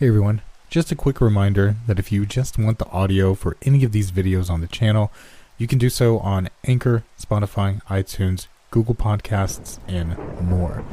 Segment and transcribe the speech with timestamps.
[0.00, 3.84] Hey everyone, just a quick reminder that if you just want the audio for any
[3.84, 5.12] of these videos on the channel,
[5.56, 10.84] you can do so on Anchor, Spotify, iTunes, Google Podcasts, and more.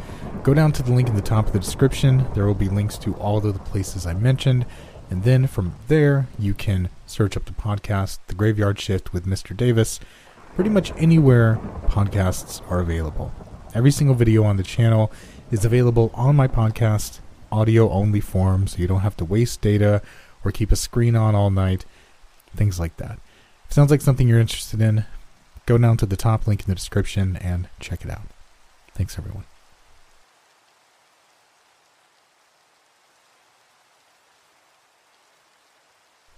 [0.43, 2.27] Go down to the link in the top of the description.
[2.35, 4.67] There will be links to all of the places I mentioned.
[5.09, 9.57] And then from there, you can search up the podcast, The Graveyard Shift with Mr.
[9.57, 9.99] Davis,
[10.53, 13.31] pretty much anywhere podcasts are available.
[13.73, 15.11] Every single video on the channel
[15.49, 17.19] is available on my podcast,
[17.51, 20.01] audio only form, so you don't have to waste data
[20.43, 21.85] or keep a screen on all night,
[22.55, 23.19] things like that.
[23.67, 25.05] If sounds like something you're interested in,
[25.65, 28.27] go down to the top link in the description and check it out.
[28.93, 29.45] Thanks, everyone.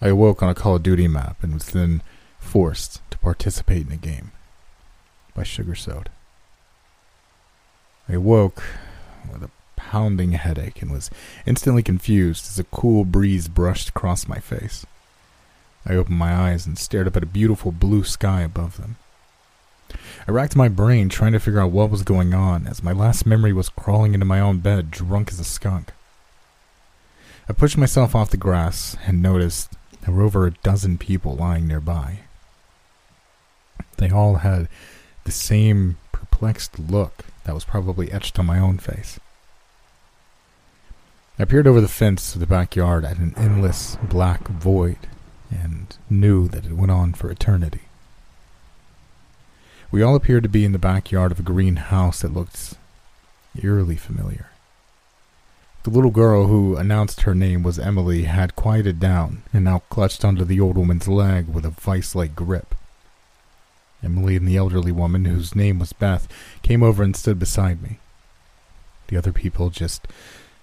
[0.02, 2.02] I awoke on a Call of Duty map and was then
[2.38, 4.32] forced to participate in a game
[5.34, 6.12] by Sugar Soda.
[8.10, 8.62] I awoke
[9.32, 9.50] with a
[9.94, 11.12] pounding headache and was
[11.46, 14.88] instantly confused as a cool breeze brushed across my face.
[15.86, 18.96] I opened my eyes and stared up at a beautiful blue sky above them.
[20.28, 23.28] I racked my brain trying to figure out what was going on as my last
[23.28, 25.92] memory was crawling into my own bed drunk as a skunk.
[27.48, 31.68] I pushed myself off the grass and noticed there were over a dozen people lying
[31.68, 32.22] nearby.
[33.98, 34.70] They all had
[35.24, 39.20] the same perplexed look that was probably etched on my own face.
[41.40, 44.98] I peered over the fence to the backyard at an endless black void
[45.50, 47.82] and knew that it went on for eternity.
[49.90, 52.76] We all appeared to be in the backyard of a green house that looked
[53.60, 54.48] eerily familiar.
[55.84, 60.24] The little girl who announced her name was Emily had quieted down and now clutched
[60.24, 62.76] onto the old woman's leg with a vice like grip.
[64.04, 66.28] Emily and the elderly woman, whose name was Beth,
[66.62, 67.98] came over and stood beside me.
[69.08, 70.08] The other people just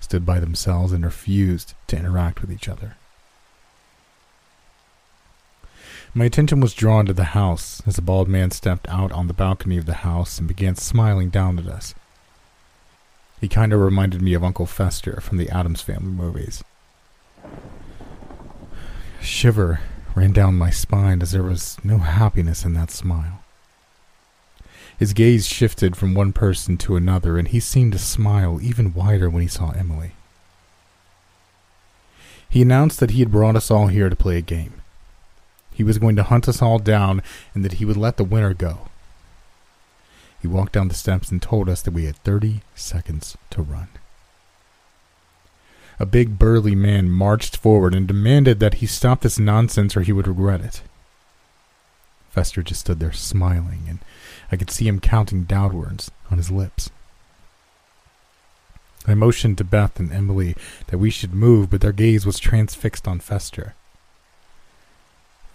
[0.00, 2.96] stood by themselves and refused to interact with each other.
[6.12, 9.32] My attention was drawn to the house as a bald man stepped out on the
[9.32, 11.94] balcony of the house and began smiling down at us.
[13.40, 16.64] He kind of reminded me of Uncle Fester from the Addams Family movies.
[19.20, 19.80] A shiver
[20.16, 23.39] ran down my spine as there was no happiness in that smile.
[25.00, 29.30] His gaze shifted from one person to another, and he seemed to smile even wider
[29.30, 30.12] when he saw Emily.
[32.50, 34.74] He announced that he had brought us all here to play a game.
[35.72, 37.22] He was going to hunt us all down
[37.54, 38.90] and that he would let the winner go.
[40.42, 43.88] He walked down the steps and told us that we had 30 seconds to run.
[45.98, 50.12] A big burly man marched forward and demanded that he stop this nonsense or he
[50.12, 50.82] would regret it.
[52.30, 53.98] Fester just stood there smiling, and
[54.50, 56.90] I could see him counting downwards on his lips.
[59.06, 60.54] I motioned to Beth and Emily
[60.88, 63.74] that we should move, but their gaze was transfixed on Fester.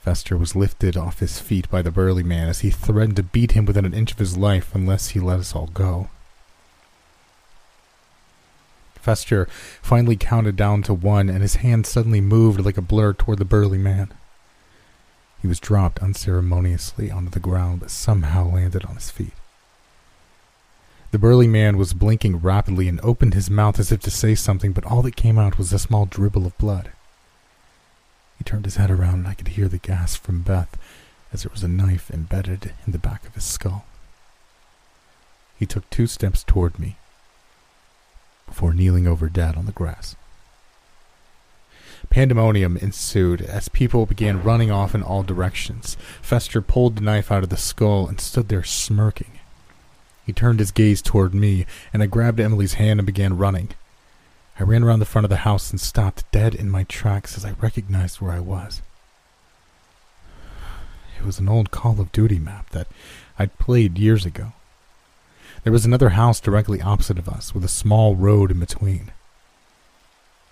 [0.02, 3.52] Fester was lifted off his feet by the burly man as he threatened to beat
[3.54, 6.10] him within an inch of his life unless he let us all go.
[8.96, 9.48] Fester
[9.82, 13.46] finally counted down to one, and his hand suddenly moved like a blur toward the
[13.46, 14.12] burly man.
[15.46, 19.36] He was dropped unceremoniously onto the ground, but somehow landed on his feet.
[21.12, 24.72] The burly man was blinking rapidly and opened his mouth as if to say something,
[24.72, 26.90] but all that came out was a small dribble of blood.
[28.40, 30.80] He turned his head around, and I could hear the gasp from Beth
[31.32, 33.86] as there was a knife embedded in the back of his skull.
[35.60, 36.98] He took two steps toward me
[38.48, 40.16] before kneeling over dead on the grass.
[42.16, 45.98] Pandemonium ensued as people began running off in all directions.
[46.22, 49.32] Fester pulled the knife out of the skull and stood there smirking.
[50.26, 53.72] He turned his gaze toward me, and I grabbed Emily's hand and began running.
[54.58, 57.44] I ran around the front of the house and stopped dead in my tracks as
[57.44, 58.82] I recognized where I was.
[61.20, 62.88] It was an old Call of Duty map that
[63.38, 64.54] I'd played years ago.
[65.66, 69.12] There was another house directly opposite of us, with a small road in between.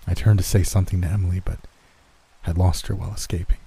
[0.08, 1.60] I turned to say something to Emily, but
[2.44, 3.58] had lost her while escaping.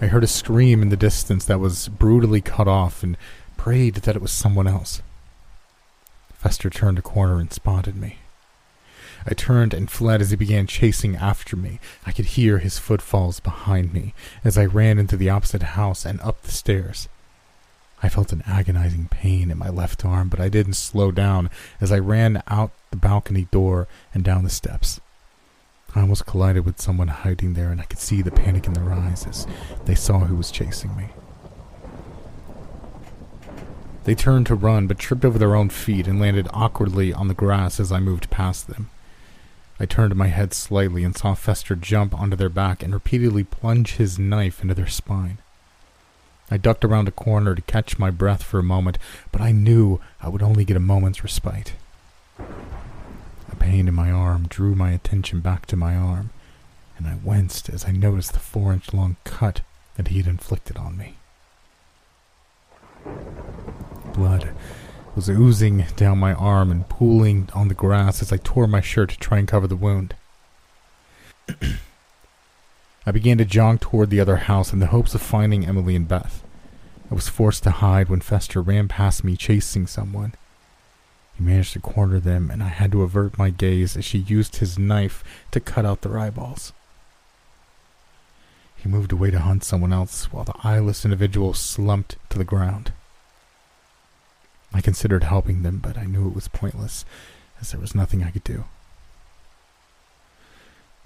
[0.00, 3.16] I heard a scream in the distance that was brutally cut off and
[3.56, 5.02] prayed that it was someone else.
[6.32, 8.16] Fester turned a corner and spotted me.
[9.26, 11.78] I turned and fled as he began chasing after me.
[12.06, 16.18] I could hear his footfalls behind me as I ran into the opposite house and
[16.22, 17.08] up the stairs.
[18.02, 21.50] I felt an agonizing pain in my left arm, but I didn't slow down
[21.80, 25.00] as I ran out the balcony door and down the steps.
[25.94, 28.92] I almost collided with someone hiding there, and I could see the panic in their
[28.92, 29.46] eyes as
[29.84, 31.08] they saw who was chasing me.
[34.04, 37.34] They turned to run, but tripped over their own feet and landed awkwardly on the
[37.34, 38.88] grass as I moved past them.
[39.78, 43.96] I turned my head slightly and saw Fester jump onto their back and repeatedly plunge
[43.96, 45.38] his knife into their spine.
[46.50, 48.98] I ducked around a corner to catch my breath for a moment,
[49.30, 51.74] but I knew I would only get a moment's respite.
[52.38, 56.30] A pain in my arm drew my attention back to my arm,
[56.98, 59.60] and I winced as I noticed the four inch long cut
[59.96, 61.16] that he had inflicted on me.
[64.14, 64.50] Blood
[65.14, 69.10] was oozing down my arm and pooling on the grass as I tore my shirt
[69.10, 70.14] to try and cover the wound.
[73.06, 76.06] I began to jog toward the other house in the hopes of finding Emily and
[76.06, 76.44] Beth.
[77.10, 80.34] I was forced to hide when Fester ran past me chasing someone.
[81.34, 84.56] He managed to corner them, and I had to avert my gaze as she used
[84.56, 86.74] his knife to cut out their eyeballs.
[88.76, 92.92] He moved away to hunt someone else while the eyeless individual slumped to the ground.
[94.72, 97.04] I considered helping them, but I knew it was pointless,
[97.60, 98.64] as there was nothing I could do.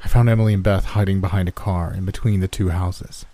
[0.05, 3.25] I found Emily and Beth hiding behind a car in between the two houses.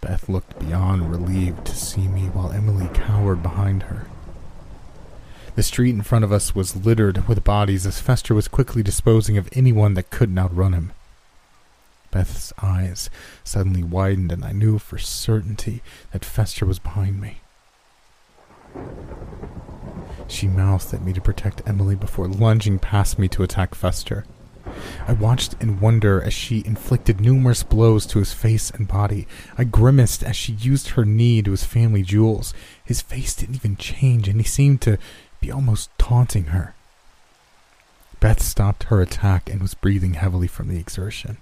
[0.00, 4.08] Beth looked beyond relieved to see me while Emily cowered behind her.
[5.54, 9.38] The street in front of us was littered with bodies as Fester was quickly disposing
[9.38, 10.92] of anyone that couldn't outrun him.
[12.10, 13.08] Beth's eyes
[13.44, 17.38] suddenly widened, and I knew for certainty that Fester was behind me.
[20.26, 24.24] She mouthed at me to protect Emily before lunging past me to attack Fester.
[25.06, 29.26] I watched in wonder as she inflicted numerous blows to his face and body.
[29.56, 32.54] I grimaced as she used her knee to his family jewels.
[32.84, 34.98] His face didn't even change, and he seemed to
[35.40, 36.74] be almost taunting her.
[38.20, 41.36] Beth stopped her attack and was breathing heavily from the exertion.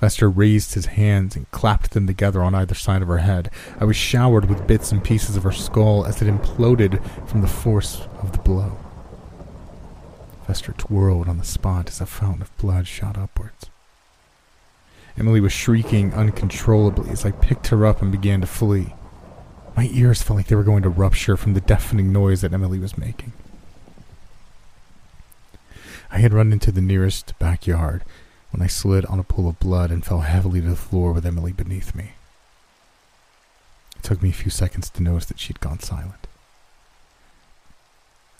[0.00, 3.50] Fester raised his hands and clapped them together on either side of her head.
[3.80, 7.48] I was showered with bits and pieces of her skull as it imploded from the
[7.48, 8.78] force of the blow.
[10.48, 13.66] Fester twirled on the spot as a fountain of blood shot upwards.
[15.18, 18.94] Emily was shrieking uncontrollably as I picked her up and began to flee.
[19.76, 22.78] My ears felt like they were going to rupture from the deafening noise that Emily
[22.78, 23.34] was making.
[26.10, 28.02] I had run into the nearest backyard
[28.50, 31.26] when I slid on a pool of blood and fell heavily to the floor with
[31.26, 32.12] Emily beneath me.
[33.98, 36.26] It took me a few seconds to notice that she'd gone silent.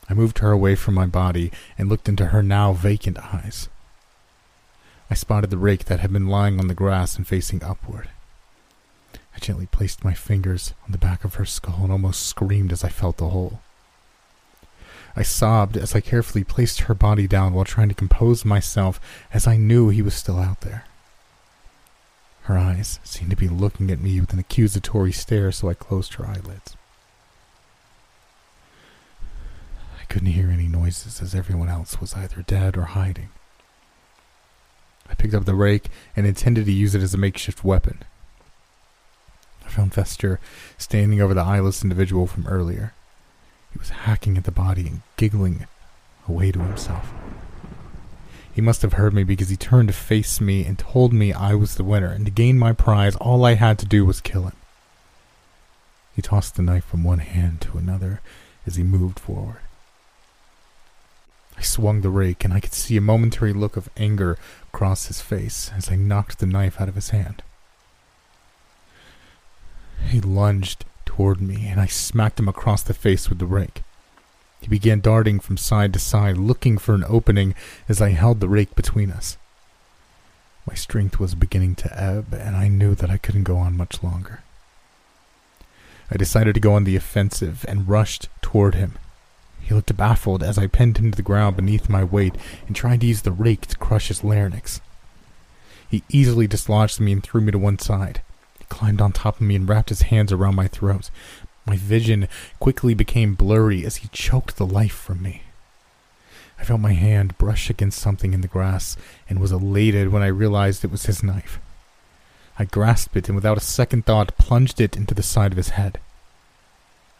[0.08, 3.69] I moved her away from my body and looked into her now vacant eyes.
[5.10, 8.08] I spotted the rake that had been lying on the grass and facing upward.
[9.34, 12.84] I gently placed my fingers on the back of her skull and almost screamed as
[12.84, 13.60] I felt the hole.
[15.16, 19.00] I sobbed as I carefully placed her body down while trying to compose myself
[19.32, 20.84] as I knew he was still out there.
[22.43, 26.14] Her eyes seemed to be looking at me with an accusatory stare, so I closed
[26.14, 26.76] her eyelids.
[29.97, 33.28] I couldn't hear any noises as everyone else was either dead or hiding.
[35.08, 38.02] I picked up the rake and intended to use it as a makeshift weapon.
[39.64, 40.40] I found Fester
[40.76, 42.94] standing over the eyeless individual from earlier.
[43.72, 45.66] He was hacking at the body and giggling
[46.26, 47.12] away to himself.
[48.52, 51.55] He must have heard me because he turned to face me and told me I
[51.55, 54.44] was the winner, and to gain my prize, all I had to do was kill
[54.44, 54.56] him.
[56.17, 58.20] He tossed the knife from one hand to another
[58.67, 59.60] as he moved forward.
[61.58, 64.38] I swung the rake, and I could see a momentary look of anger
[64.70, 67.43] cross his face as I knocked the knife out of his hand.
[70.06, 73.82] He lunged toward me, and I smacked him across the face with the rake.
[74.60, 77.56] He began darting from side to side, looking for an opening
[77.88, 79.36] as I held the rake between us.
[80.65, 84.03] My strength was beginning to ebb, and I knew that I couldn't go on much
[84.03, 84.43] longer.
[86.10, 88.96] I decided to go on the offensive and rushed toward him.
[89.69, 92.34] He looked baffled as I pinned him to the ground beneath my weight
[92.67, 94.81] and tried to use the rake to crush his larynx.
[95.87, 98.22] He easily dislodged me and threw me to one side
[98.58, 101.10] He climbed on top of me and wrapped his hands around my throat.
[101.67, 102.29] My vision
[102.60, 105.43] quickly became blurry as he choked the life from me.
[106.58, 108.96] I felt my hand brush against something in the grass
[109.29, 111.60] and was elated when I realized it was his knife.
[112.58, 115.70] I grasped it and without a second thought plunged it into the side of his
[115.70, 116.01] head.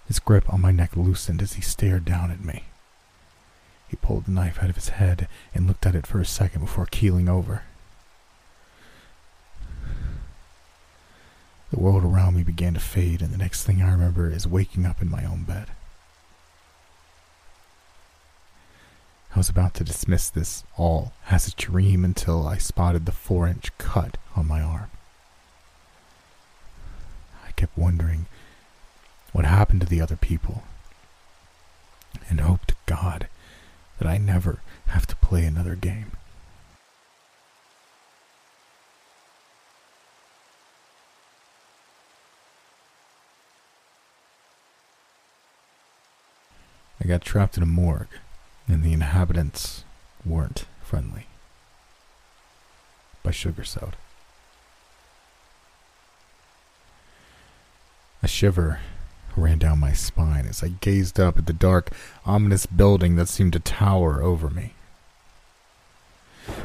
[0.09, 2.65] His grip on my neck loosened as he stared down at me.
[3.88, 6.62] He pulled the knife out of his head and looked at it for a second
[6.62, 7.62] before keeling over.
[11.71, 14.87] The world around me began to fade, and the next thing I remember is waking
[14.87, 15.67] up in my own bed.
[19.35, 23.47] I was about to dismiss this all as a dream until I spotted the four
[23.47, 24.91] inch cut on my arm.
[27.47, 28.25] I kept wondering
[29.38, 30.64] what happened to the other people,
[32.28, 33.28] and hope to God
[34.00, 36.11] that I never have to play another game.
[47.00, 48.09] I got trapped in a morgue,
[48.66, 49.85] and the inhabitants
[50.26, 51.28] weren't friendly.
[53.23, 53.95] By Sugar Soda.
[58.21, 58.80] A shiver
[59.37, 61.90] ran down my spine as I gazed up at the dark,
[62.26, 64.75] ominous building that seemed to tower over me.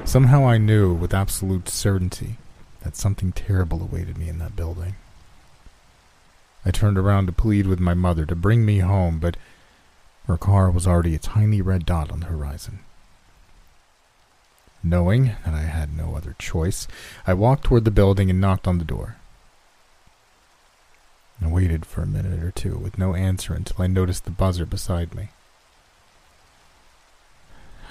[0.06, 2.38] Somehow I knew with absolute certainty
[2.82, 4.96] that something terrible awaited me in that building.
[6.66, 9.38] I turned around to plead with my mother to bring me home, but
[10.28, 12.80] her car was already a tiny red dot on the horizon.
[14.82, 16.88] Knowing that I had no other choice,
[17.26, 19.18] I walked toward the building and knocked on the door.
[21.42, 24.66] I waited for a minute or two with no answer until I noticed the buzzer
[24.66, 25.30] beside me.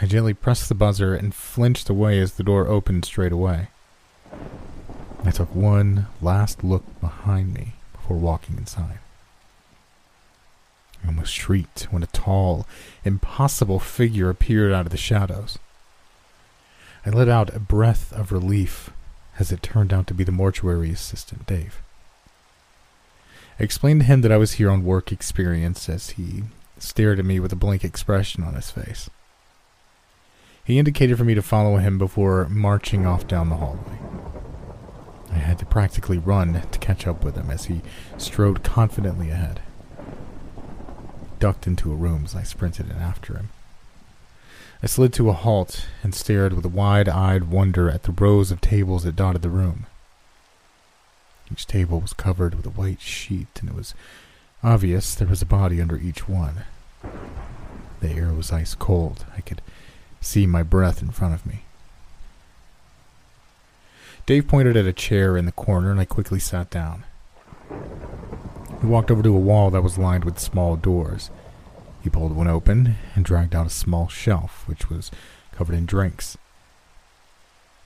[0.01, 3.69] I gently pressed the buzzer and flinched away as the door opened straight away.
[5.25, 8.99] I took one last look behind me before walking inside.
[11.05, 12.67] I almost shrieked when a tall,
[13.05, 15.59] impossible figure appeared out of the shadows.
[17.05, 18.91] I let out a breath of relief
[19.39, 21.81] as it turned out to be the mortuary assistant, Dave.
[23.63, 26.43] I explained to him that I was here on work experience as he
[26.79, 29.09] stared at me with a blank expression on his face.
[30.65, 33.99] He indicated for me to follow him before marching off down the hallway.
[35.31, 37.83] I had to practically run to catch up with him as he
[38.19, 39.61] strode confidently ahead.
[41.39, 43.51] Ducked into a room as I sprinted in after him.
[44.83, 48.61] I slid to a halt and stared with wide eyed wonder at the rows of
[48.61, 49.87] tables that dotted the room.
[51.53, 53.95] Each table was covered with a white sheet, and it was
[54.63, 56.65] obvious there was a body under each one.
[58.01, 59.27] The air was ice cold.
[59.37, 59.61] I could
[60.23, 61.65] see my breath in front of me.
[64.25, 67.05] Dave pointed at a chair in the corner, and I quickly sat down.
[68.81, 71.29] He walked over to a wall that was lined with small doors.
[72.03, 75.11] He pulled one open and dragged out a small shelf, which was
[75.53, 76.39] covered in drinks.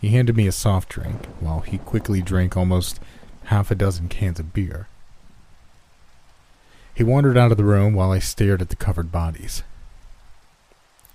[0.01, 3.01] He handed me a soft drink, while he quickly drank almost
[3.47, 4.89] half a dozen cans of beer.
[6.95, 9.63] He wandered out of the room while I stared at the covered bodies.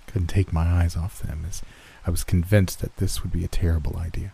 [0.06, 1.62] Couldn't take my eyes off them, as
[2.06, 4.32] I was convinced that this would be a terrible idea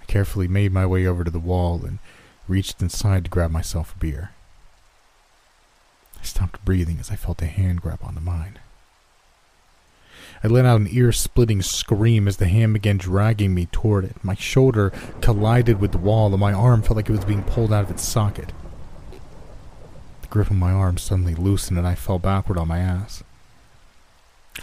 [0.00, 1.98] I carefully made my way over to the wall and
[2.48, 4.30] reached inside to grab myself a beer.
[6.20, 8.58] I stopped breathing as I felt a hand grab onto mine.
[10.42, 14.16] I let out an ear splitting scream as the hand began dragging me toward it.
[14.24, 17.72] My shoulder collided with the wall, and my arm felt like it was being pulled
[17.72, 18.52] out of its socket.
[20.22, 23.22] The grip of my arm suddenly loosened, and I fell backward on my ass.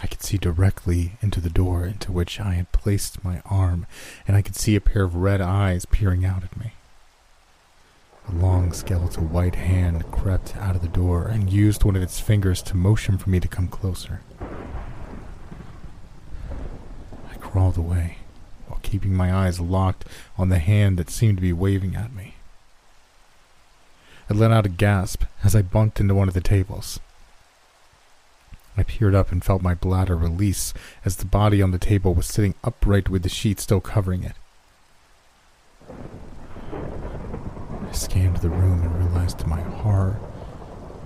[0.02, 3.86] I could see directly into the door into which I had placed my arm,
[4.26, 6.72] and I could see a pair of red eyes peering out at me.
[8.28, 12.20] A long skeletal white hand crept out of the door and used one of its
[12.20, 14.20] fingers to motion for me to come closer.
[17.50, 18.18] Crawled away
[18.66, 20.04] while keeping my eyes locked
[20.36, 22.34] on the hand that seemed to be waving at me.
[24.28, 27.00] I let out a gasp as I bumped into one of the tables.
[28.76, 30.74] I peered up and felt my bladder release
[31.06, 34.34] as the body on the table was sitting upright with the sheet still covering it.
[35.90, 40.20] I scanned the room and realized to my horror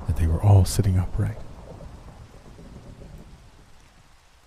[0.08, 1.38] that they were all sitting upright.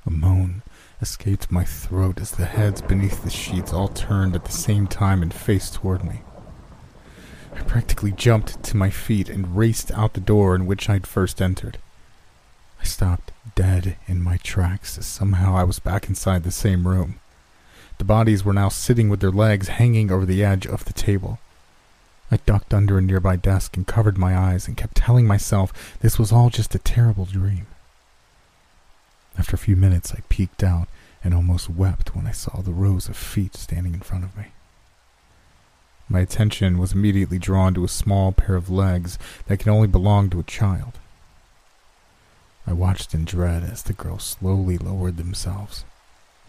[0.05, 0.61] A moan
[1.01, 5.21] escaped my throat as the heads beneath the sheets all turned at the same time
[5.21, 6.21] and faced toward me.
[7.55, 11.41] I practically jumped to my feet and raced out the door in which I'd first
[11.41, 11.77] entered.
[12.81, 17.19] I stopped dead in my tracks as somehow I was back inside the same room.
[17.97, 21.39] The bodies were now sitting with their legs hanging over the edge of the table.
[22.29, 26.19] I ducked under a nearby desk and covered my eyes and kept telling myself this
[26.19, 27.67] was all just a terrible dream.
[29.37, 30.87] After a few minutes, I peeked out
[31.23, 34.47] and almost wept when I saw the rows of feet standing in front of me.
[36.07, 40.29] My attention was immediately drawn to a small pair of legs that could only belong
[40.29, 40.93] to a child.
[42.67, 45.83] I watched in dread as the girls slowly lowered themselves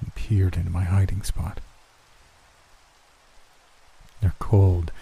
[0.00, 1.61] and peered into my hiding spot.
[4.21, 4.93] Their cold,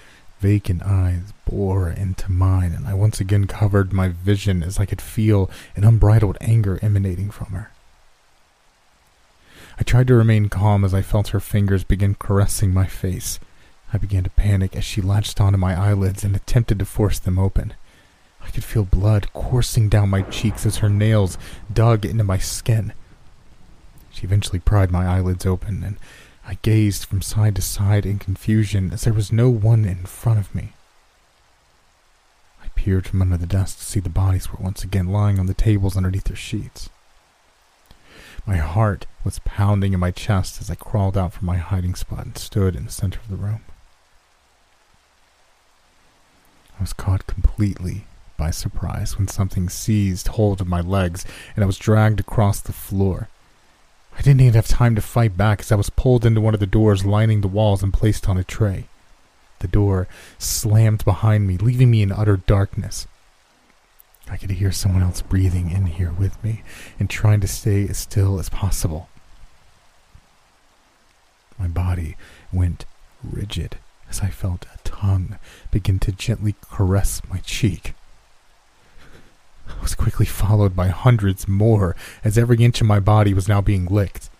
[0.40, 5.00] vacant eyes bore into mine, and I once again covered my vision as I could
[5.00, 7.70] feel an unbridled anger emanating from her.
[9.78, 13.40] I tried to remain calm as I felt her fingers begin caressing my face.
[13.92, 17.38] I began to panic as she latched onto my eyelids and attempted to force them
[17.38, 17.74] open.
[18.44, 21.38] I could feel blood coursing down my cheeks as her nails
[21.72, 22.92] dug into my skin.
[24.10, 25.96] She eventually pried my eyelids open, and
[26.46, 30.38] I gazed from side to side in confusion as there was no one in front
[30.38, 30.72] of me.
[32.62, 35.46] I peered from under the desk to see the bodies were once again lying on
[35.46, 36.90] the tables underneath their sheets.
[38.46, 42.26] My heart was pounding in my chest as I crawled out from my hiding spot
[42.26, 43.62] and stood in the center of the room.
[46.78, 48.04] I was caught completely
[48.36, 51.24] by surprise when something seized hold of my legs
[51.54, 53.28] and I was dragged across the floor.
[54.16, 56.60] I didn't even have time to fight back as I was pulled into one of
[56.60, 58.88] the doors lining the walls and placed on a tray.
[59.60, 60.06] The door
[60.38, 63.06] slammed behind me, leaving me in utter darkness.
[64.30, 66.62] I could hear someone else breathing in here with me
[66.98, 69.08] and trying to stay as still as possible.
[71.58, 72.16] My body
[72.52, 72.86] went
[73.22, 73.76] rigid
[74.10, 75.38] as I felt a tongue
[75.70, 77.94] begin to gently caress my cheek.
[79.68, 83.60] I was quickly followed by hundreds more as every inch of my body was now
[83.60, 84.30] being licked.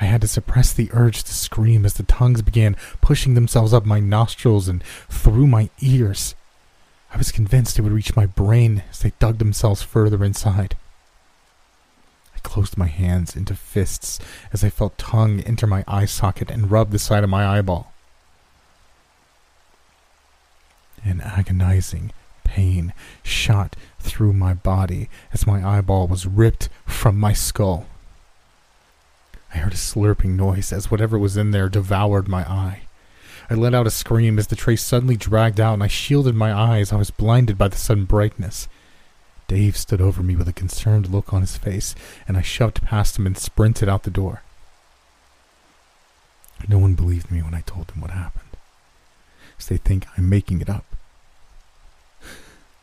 [0.00, 3.86] I had to suppress the urge to scream as the tongues began pushing themselves up
[3.86, 6.34] my nostrils and through my ears.
[7.12, 10.76] I was convinced it would reach my brain as they dug themselves further inside.
[12.34, 14.18] I closed my hands into fists
[14.52, 17.92] as I felt tongue enter my eye socket and rub the side of my eyeball.
[21.04, 22.12] An agonizing
[22.44, 27.86] pain shot through my body as my eyeball was ripped from my skull.
[29.54, 32.85] I heard a slurping noise as whatever was in there devoured my eye.
[33.48, 36.52] I let out a scream as the tray suddenly dragged out and I shielded my
[36.52, 36.92] eyes.
[36.92, 38.68] I was blinded by the sudden brightness.
[39.48, 41.94] Dave stood over me with a concerned look on his face,
[42.26, 44.42] and I shoved past him and sprinted out the door.
[46.68, 48.56] No one believed me when I told them what happened,
[49.58, 50.84] as they think I'm making it up.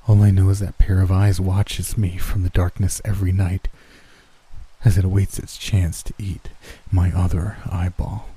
[0.08, 3.68] All I know is that pair of eyes watches me from the darkness every night
[4.86, 6.50] as it awaits its chance to eat
[6.92, 8.28] my other eyeball.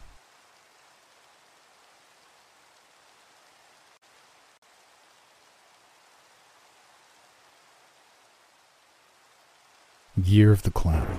[10.22, 11.18] Year of the Clown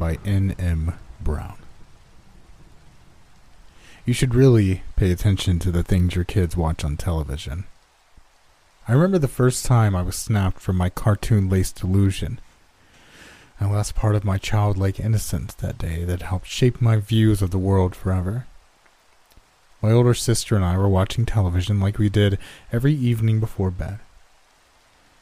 [0.00, 0.56] by N.
[0.58, 0.94] M.
[1.20, 1.58] Brown.
[4.04, 7.66] You should really pay attention to the things your kids watch on television.
[8.88, 12.40] I remember the first time I was snapped from my cartoon laced delusion.
[13.60, 17.52] I lost part of my childlike innocence that day that helped shape my views of
[17.52, 18.46] the world forever.
[19.80, 22.38] My older sister and I were watching television like we did
[22.72, 24.00] every evening before bed.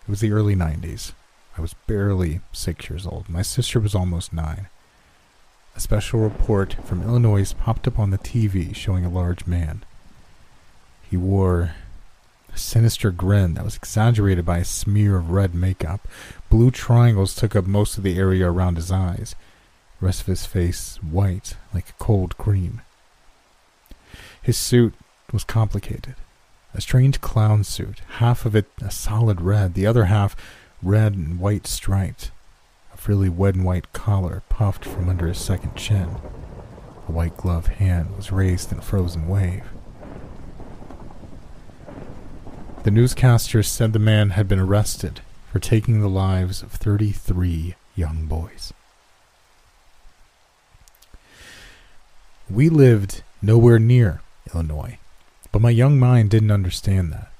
[0.05, 1.13] It was the early 90s.
[1.57, 3.29] I was barely six years old.
[3.29, 4.69] My sister was almost nine.
[5.77, 9.85] A special report from Illinois popped up on the TV showing a large man.
[11.09, 11.75] He wore
[12.53, 16.07] a sinister grin that was exaggerated by a smear of red makeup.
[16.49, 19.35] Blue triangles took up most of the area around his eyes,
[20.01, 22.81] the rest of his face white like cold cream.
[24.41, 24.95] His suit
[25.33, 26.15] was complicated.
[26.73, 30.37] A strange clown suit, half of it a solid red, the other half
[30.85, 32.31] red and white striped.
[32.93, 36.17] A frilly red and white collar puffed from under his second chin.
[37.09, 39.65] A white gloved hand was raised in a frozen wave.
[42.85, 45.21] The newscasters said the man had been arrested
[45.51, 48.73] for taking the lives of 33 young boys.
[52.51, 54.21] We lived nowhere near
[54.53, 54.99] Illinois,
[55.51, 57.34] but my young mind didn't understand that.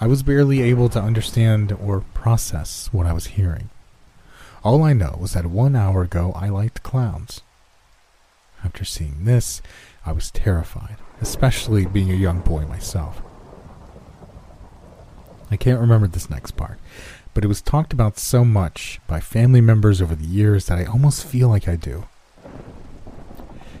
[0.00, 3.68] I was barely able to understand or process what I was hearing.
[4.62, 7.42] All I know was that one hour ago I liked clowns.
[8.64, 9.60] After seeing this,
[10.06, 13.22] I was terrified, especially being a young boy myself.
[15.50, 16.78] I can't remember this next part,
[17.34, 20.84] but it was talked about so much by family members over the years that I
[20.84, 22.06] almost feel like I do.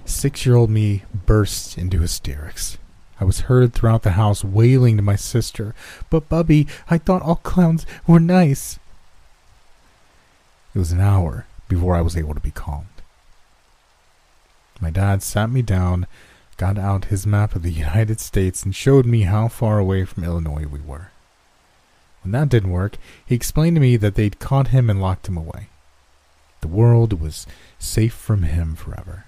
[0.04, 2.78] Six year old me burst into hysterics.
[3.20, 5.74] I was heard throughout the house wailing to my sister,
[6.10, 8.78] But Bubby, I thought all clowns were nice.
[10.74, 12.86] It was an hour before I was able to be calmed.
[14.80, 16.06] My dad sat me down,
[16.56, 20.22] got out his map of the United States, and showed me how far away from
[20.24, 21.10] Illinois we were.
[22.22, 25.36] When that didn't work, he explained to me that they'd caught him and locked him
[25.36, 25.68] away.
[26.60, 27.46] The world was
[27.78, 29.24] safe from him forever.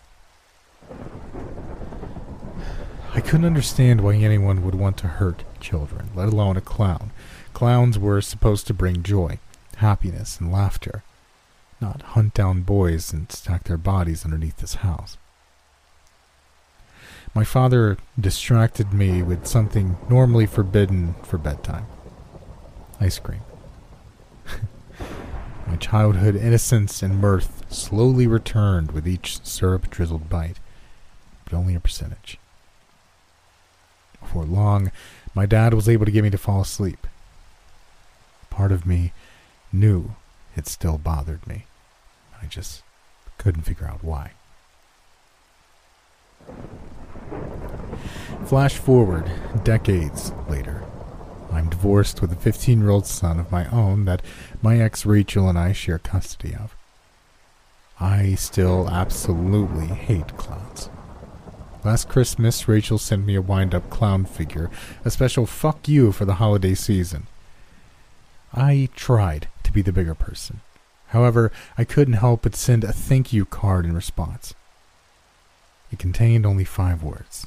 [3.13, 7.11] I couldn't understand why anyone would want to hurt children, let alone a clown.
[7.53, 9.41] Clowns were supposed to bring joy,
[9.77, 11.03] happiness, and laughter,
[11.81, 15.17] not hunt down boys and stack their bodies underneath this house.
[17.35, 21.87] My father distracted me with something normally forbidden for bedtime
[23.01, 23.41] ice cream.
[25.67, 30.59] My childhood innocence and mirth slowly returned with each syrup drizzled bite,
[31.45, 32.39] but only a percentage.
[34.21, 34.91] Before long,
[35.35, 37.07] my dad was able to get me to fall asleep.
[38.51, 39.13] part of me
[39.73, 40.15] knew
[40.57, 41.67] it still bothered me.
[42.43, 42.83] I just
[43.39, 44.33] couldn't figure out why.
[48.47, 49.31] Flash forward
[49.63, 50.83] decades later.
[51.53, 54.23] I'm divorced with a 15 year old son of my own that
[54.63, 56.75] my ex Rachel and I share custody of.
[57.99, 60.91] I still absolutely hate clowns.
[61.83, 64.71] Last Christmas, Rachel sent me a wind up clown figure,
[65.03, 67.27] a special fuck you for the holiday season.
[68.53, 70.61] I tried to be the bigger person.
[71.09, 74.55] However, I couldn't help but send a thank you card in response.
[75.91, 77.47] It contained only five words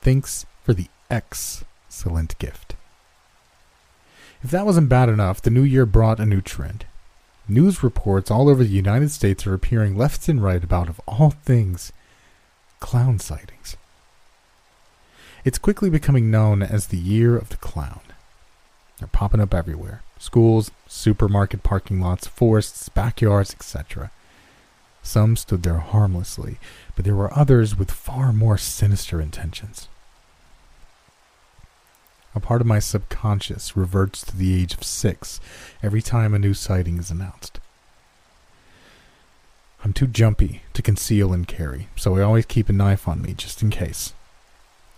[0.00, 2.76] Thanks for the excellent gift.
[4.42, 6.86] If that wasn't bad enough, the new year brought a new trend.
[7.48, 11.30] News reports all over the United States are appearing left and right about, of all
[11.30, 11.92] things,
[12.80, 13.76] clown sightings.
[15.44, 18.00] It's quickly becoming known as the Year of the Clown.
[18.98, 24.10] They're popping up everywhere schools, supermarket parking lots, forests, backyards, etc.
[25.02, 26.58] Some stood there harmlessly,
[26.96, 29.88] but there were others with far more sinister intentions.
[32.34, 35.40] A part of my subconscious reverts to the age of six
[35.82, 37.58] every time a new sighting is announced.
[39.84, 43.34] I'm too jumpy to conceal and carry, so I always keep a knife on me
[43.34, 44.12] just in case.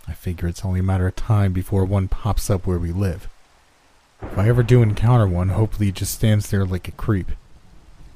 [0.07, 3.27] I figure it's only a matter of time before one pops up where we live.
[4.21, 7.31] If I ever do encounter one, hopefully it just stands there like a creep.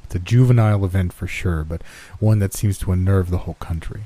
[0.03, 1.81] It's a juvenile event for sure, but
[2.19, 4.03] one that seems to unnerve the whole country.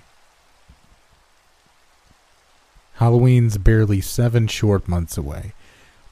[2.96, 5.54] Halloween's barely seven short months away.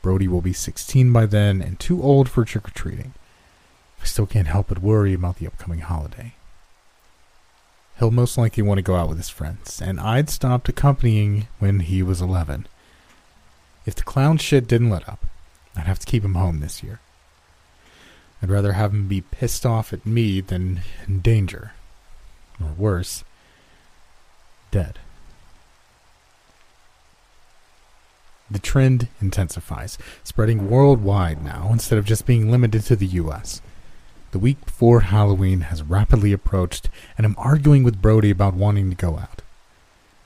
[0.02, 3.14] Brody will be 16 by then and too old for trick or treating.
[4.02, 6.34] I still can't help but worry about the upcoming holiday.
[8.00, 11.80] He'll most likely want to go out with his friends, and I'd stopped accompanying when
[11.80, 12.68] he was 11.
[13.86, 15.26] If the clown shit didn't let up,
[15.76, 17.00] I'd have to keep him home this year.
[18.42, 21.72] I'd rather have him be pissed off at me than in danger.
[22.62, 23.24] Or worse,
[24.72, 25.00] dead.
[28.50, 33.62] The trend intensifies, spreading worldwide now instead of just being limited to the US.
[34.32, 38.96] The week before Halloween has rapidly approached, and I'm arguing with Brody about wanting to
[38.96, 39.42] go out.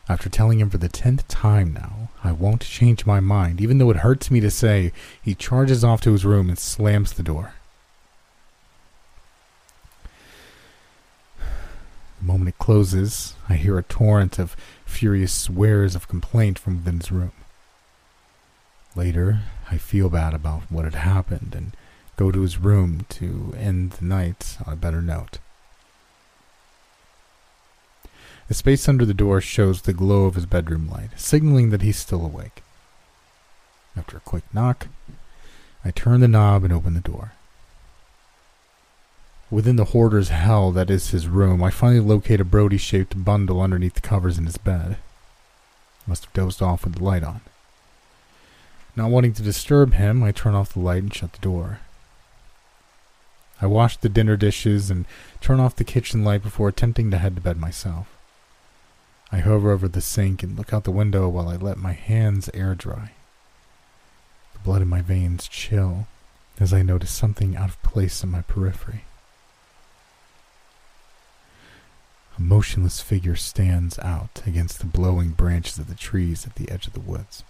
[0.10, 3.92] After telling him for the tenth time now, I won't change my mind, even though
[3.92, 7.54] it hurts me to say, he charges off to his room and slams the door.
[11.38, 16.98] The moment it closes, I hear a torrent of furious swears of complaint from within
[17.00, 17.32] his room.
[18.96, 21.72] Later, I feel bad about what had happened and
[22.22, 25.40] go to his room to end the night on a better note.
[28.48, 31.98] The space under the door shows the glow of his bedroom light, signaling that he's
[31.98, 32.62] still awake.
[33.98, 34.88] After a quick knock,
[35.84, 37.32] I turn the knob and open the door.
[39.50, 43.60] Within the hoarder's hell that is his room, I finally locate a Brody shaped bundle
[43.60, 44.98] underneath the covers in his bed.
[46.06, 47.42] Must have dozed off with the light on.
[48.96, 51.80] Not wanting to disturb him, I turn off the light and shut the door.
[53.62, 55.06] I wash the dinner dishes and
[55.40, 58.08] turn off the kitchen light before attempting to head to bed myself.
[59.32, 62.50] I hover over the sink and look out the window while I let my hands
[62.56, 63.12] air dry.
[64.54, 66.08] The blood in my veins chill
[66.60, 69.06] as I notice something out of place in my periphery.
[72.38, 76.88] A motionless figure stands out against the blowing branches of the trees at the edge
[76.88, 77.44] of the woods.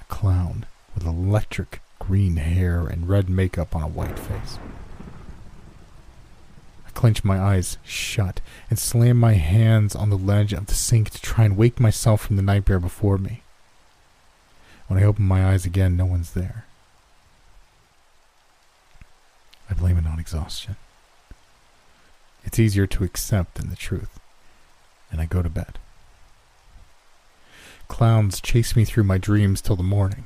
[0.00, 4.58] A clown with electric green hair and red makeup on a white face
[6.96, 11.20] clench my eyes shut and slam my hands on the ledge of the sink to
[11.20, 13.42] try and wake myself from the nightmare before me.
[14.88, 16.64] When I open my eyes again, no one's there.
[19.68, 20.76] I blame it on exhaustion.
[22.44, 24.18] It's easier to accept than the truth,
[25.10, 25.78] and I go to bed.
[27.88, 30.24] Clowns chase me through my dreams till the morning.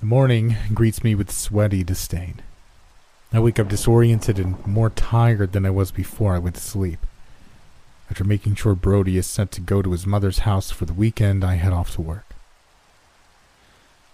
[0.00, 2.42] The morning greets me with sweaty disdain.
[3.34, 6.98] I wake up disoriented and more tired than I was before I went to sleep.
[8.10, 11.42] After making sure Brody is set to go to his mother's house for the weekend,
[11.42, 12.26] I head off to work.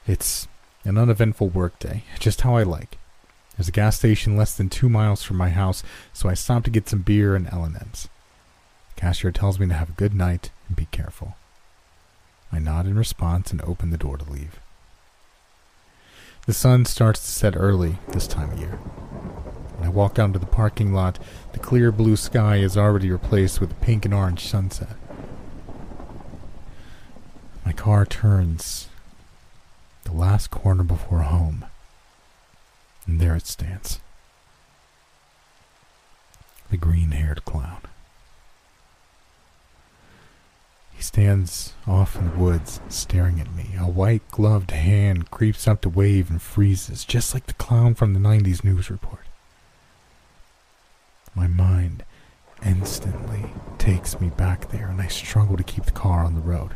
[0.06, 0.46] It's
[0.84, 2.96] an uneventful workday, just how I like.
[3.56, 6.70] There's a gas station less than two miles from my house, so I stop to
[6.70, 8.08] get some beer and L&Ms.
[8.94, 11.36] Cashier tells me to have a good night and be careful.
[12.52, 14.60] I nod in response and open the door to leave.
[16.48, 18.78] The sun starts to set early this time of year.
[19.76, 21.18] When I walk out into the parking lot,
[21.52, 24.96] the clear blue sky is already replaced with a pink and orange sunset.
[27.66, 28.88] My car turns
[30.04, 31.66] the last corner before home.
[33.06, 34.00] And there it stands.
[36.70, 37.82] The green haired clown.
[40.98, 43.76] He stands off in the woods, staring at me.
[43.78, 48.14] A white gloved hand creeps up to wave and freezes, just like the clown from
[48.14, 49.24] the 90s news report.
[51.36, 52.02] My mind
[52.66, 53.44] instantly
[53.78, 56.72] takes me back there, and I struggle to keep the car on the road.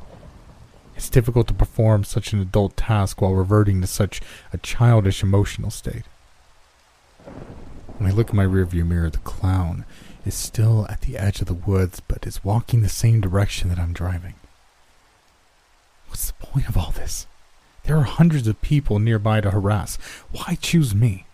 [0.94, 4.20] It's difficult to perform such an adult task while reverting to such
[4.52, 6.04] a childish emotional state.
[7.98, 9.85] When I look in my rearview mirror, the clown
[10.24, 13.78] is still at the edge of the woods, but is walking the same direction that
[13.78, 14.35] I'm driving.
[16.08, 17.26] What's the point of all this?
[17.85, 19.96] There are hundreds of people nearby to harass.
[20.30, 21.26] Why choose me?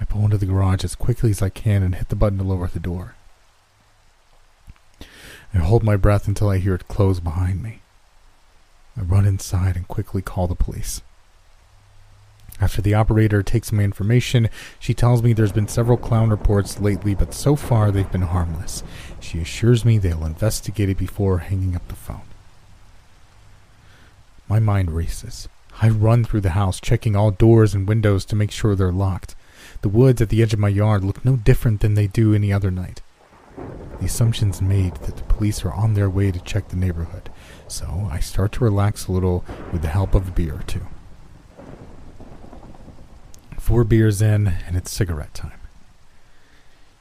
[0.00, 2.44] I pull into the garage as quickly as I can and hit the button to
[2.44, 3.14] lower the door.
[5.54, 7.80] I hold my breath until I hear it close behind me.
[8.96, 11.00] I run inside and quickly call the police.
[12.58, 17.14] After the operator takes my information, she tells me there's been several clown reports lately,
[17.14, 18.82] but so far they've been harmless.
[19.20, 22.22] She assures me they'll investigate it before hanging up the phone.
[24.48, 25.48] My mind races.
[25.82, 29.34] I run through the house, checking all doors and windows to make sure they're locked.
[29.82, 32.52] The woods at the edge of my yard look no different than they do any
[32.52, 33.02] other night.
[33.98, 37.28] The assumption's made that the police are on their way to check the neighborhood,
[37.68, 40.86] so I start to relax a little with the help of a beer or two.
[43.66, 45.58] Four beers in, and it's cigarette time.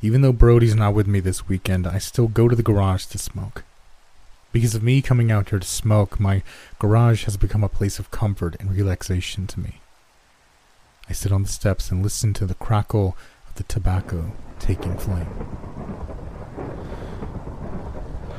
[0.02, 3.20] Even though Brody's not with me this weekend, I still go to the garage to
[3.20, 3.64] smoke.
[4.52, 6.42] Because of me coming out here to smoke, my
[6.80, 9.76] garage has become a place of comfort and relaxation to me.
[11.08, 13.16] I sit on the steps and listen to the crackle
[13.48, 15.30] of the tobacco taking flame.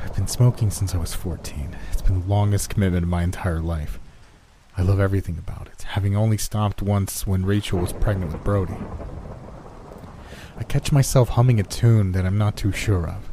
[0.03, 1.77] I've been smoking since I was 14.
[1.93, 3.99] It's been the longest commitment of my entire life.
[4.77, 8.77] I love everything about it, having only stopped once when Rachel was pregnant with Brody.
[10.55, 13.27] I catch myself humming a tune that I'm not too sure of.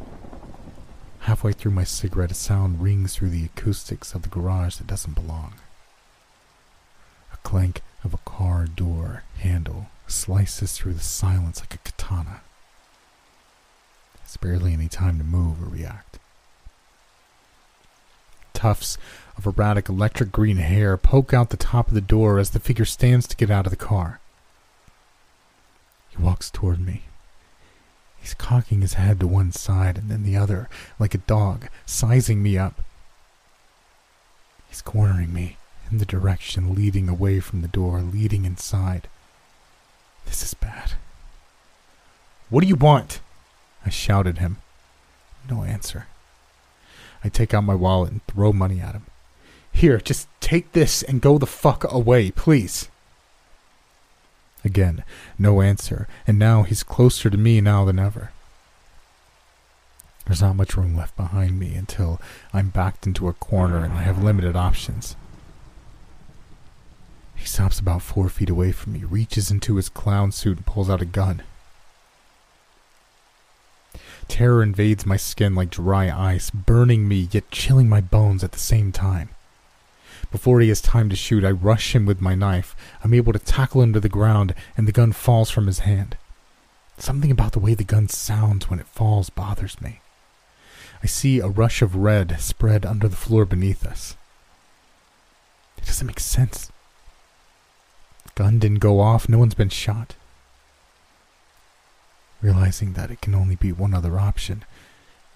[1.21, 5.15] Halfway through my cigarette, a sound rings through the acoustics of the garage that doesn't
[5.15, 5.55] belong.
[7.33, 12.41] A clank of a car door handle slices through the silence like a katana.
[14.17, 16.19] There's barely any time to move or react.
[18.55, 18.97] Tufts
[19.37, 22.85] of erratic electric green hair poke out the top of the door as the figure
[22.85, 24.21] stands to get out of the car.
[26.11, 27.03] He walks toward me.
[28.21, 30.69] He's cocking his head to one side and then the other,
[30.99, 32.83] like a dog, sizing me up.
[34.69, 35.57] He's cornering me
[35.91, 39.09] in the direction leading away from the door, leading inside.
[40.25, 40.93] This is bad.
[42.49, 43.21] What do you want?
[43.85, 44.59] I shout at him.
[45.51, 46.07] No answer.
[47.23, 49.07] I take out my wallet and throw money at him.
[49.75, 52.89] Here, just take this and go the fuck away, please.
[54.65, 55.05] Again,
[55.39, 58.31] no answer, and now he's closer to me now than ever.
[60.25, 62.19] There's not much room left behind me until
[62.55, 65.17] I'm backed into a corner and I have limited options.
[67.35, 70.89] He stops about four feet away from me, reaches into his clown suit, and pulls
[70.89, 71.43] out a gun.
[74.29, 78.59] Terror invades my skin like dry ice, burning me yet chilling my bones at the
[78.59, 79.31] same time.
[80.35, 82.75] Before he has time to shoot, I rush him with my knife.
[83.05, 86.17] I'm able to tackle him to the ground, and the gun falls from his hand.
[86.99, 90.01] Something about the way the gun sounds when it falls bothers me.
[91.05, 94.17] I see a rush of red spread under the floor beneath us.
[95.79, 96.73] It doesn't make sense.
[98.25, 100.17] The gun didn't go off, no one's been shot.
[102.43, 104.65] Realizing that it can only be one other option,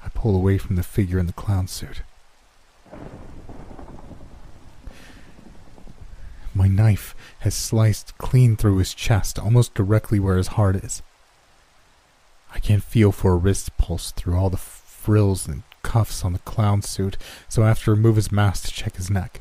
[0.04, 2.02] I pull away from the figure in the clown suit.
[6.58, 11.02] My knife has sliced clean through his chest, almost directly where his heart is.
[12.52, 16.40] I can't feel for a wrist pulse through all the frills and cuffs on the
[16.40, 17.16] clown suit,
[17.48, 19.40] so I have to remove his mask to check his neck.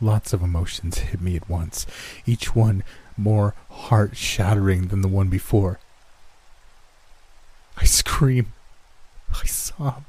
[0.00, 1.86] Lots of emotions hit me at once,
[2.24, 2.84] each one
[3.18, 5.78] more heart shattering than the one before.
[7.76, 8.54] I scream.
[9.34, 10.04] I sob.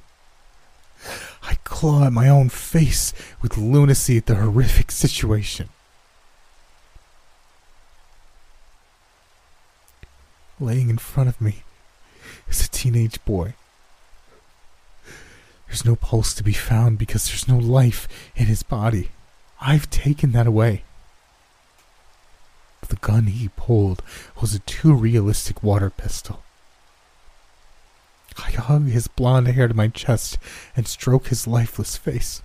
[1.43, 5.69] I claw at my own face with lunacy at the horrific situation.
[10.59, 11.63] Laying in front of me
[12.47, 13.55] is a teenage boy.
[15.67, 19.09] There's no pulse to be found because there's no life in his body.
[19.59, 20.83] I've taken that away.
[22.87, 24.03] The gun he pulled
[24.39, 26.42] was a too realistic water pistol.
[28.37, 30.37] I hung his blond hair to my chest
[30.75, 32.41] and stroked his lifeless face.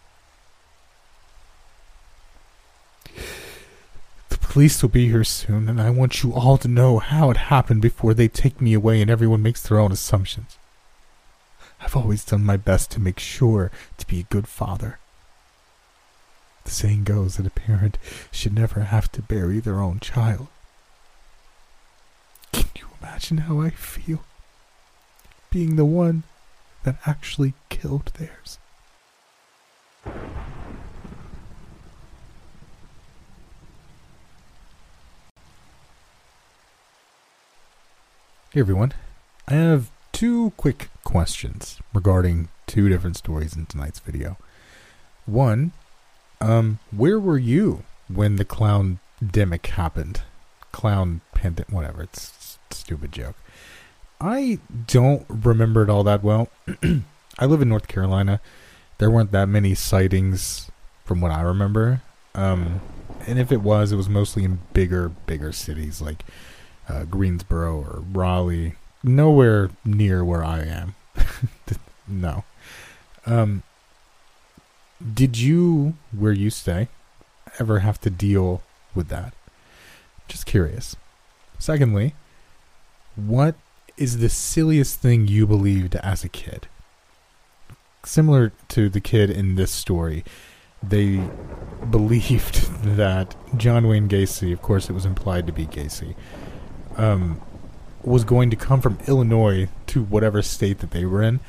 [4.29, 7.37] The police will be here soon, and I want you all to know how it
[7.37, 10.59] happened before they take me away and everyone makes their own assumptions.
[11.81, 14.99] I've always done my best to make sure to be a good father.
[16.65, 17.99] The saying goes that a parent
[18.31, 20.49] should never have to bury their own child.
[22.53, 24.25] Can you imagine how I feel?
[25.51, 26.25] Being the one
[26.85, 28.59] that actually killed theirs.
[38.51, 38.93] Hey everyone,
[39.47, 44.37] I have two quick questions regarding two different stories in tonight's video.
[45.27, 45.73] One,
[46.41, 50.23] um, where were you when the clown demic happened?
[50.73, 52.03] Clown pandemic, whatever.
[52.03, 53.37] It's stupid joke.
[54.21, 56.49] I don't remember it all that well.
[57.39, 58.41] I live in North Carolina.
[58.99, 60.71] There weren't that many sightings
[61.05, 62.03] from what I remember.
[62.35, 62.81] Um,
[63.27, 66.25] and if it was, it was mostly in bigger, bigger cities like
[66.89, 68.75] uh, Greensboro or Raleigh.
[69.05, 70.95] Nowhere near where I am.
[72.09, 72.45] no.
[73.25, 73.63] Um,
[75.15, 76.89] did you, where you stay,
[77.61, 78.63] ever have to deal
[78.95, 79.33] with that?
[80.27, 80.97] Just curious.
[81.61, 82.15] Secondly,
[83.15, 83.55] what
[83.99, 86.69] is the silliest thing you believed as a kid?
[88.05, 90.25] Similar to the kid in this story,
[90.83, 91.23] they
[91.91, 96.15] believed that John Wayne Gacy, of course, it was implied to be Gacy,
[96.97, 97.41] um,
[98.03, 101.41] was going to come from Illinois to whatever state that they were in.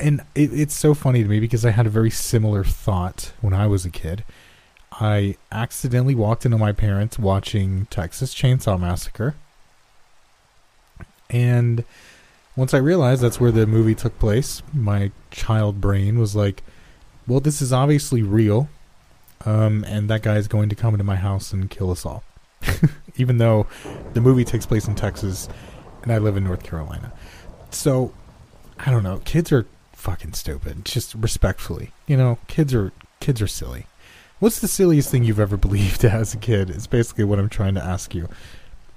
[0.00, 3.52] And it, it's so funny to me because I had a very similar thought when
[3.52, 4.24] I was a kid.
[4.92, 9.36] I accidentally walked into my parents watching Texas Chainsaw Massacre.
[11.32, 11.84] And
[12.54, 16.62] once I realized that's where the movie took place, my child brain was like,
[17.26, 18.68] well, this is obviously real.
[19.44, 22.22] Um, and that guy is going to come into my house and kill us all.
[23.16, 23.66] even though
[24.14, 25.48] the movie takes place in Texas
[26.02, 27.12] and I live in North Carolina.
[27.70, 28.12] So,
[28.78, 29.20] I don't know.
[29.24, 30.84] Kids are fucking stupid.
[30.84, 33.86] Just respectfully, you know, kids are kids are silly.
[34.40, 36.70] What's the silliest thing you've ever believed as a kid?
[36.70, 38.28] Is basically what I'm trying to ask you.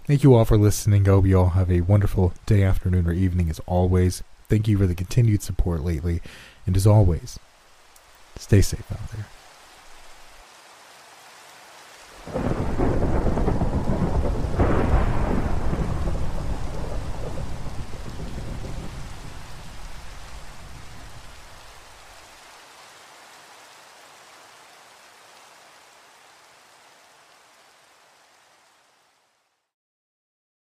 [0.06, 1.08] Thank you all for listening.
[1.08, 4.22] I hope you all have a wonderful day, afternoon, or evening as always.
[4.48, 6.22] Thank you for the continued support lately.
[6.68, 7.40] And as always,
[8.38, 9.00] stay safe out
[12.44, 12.56] there.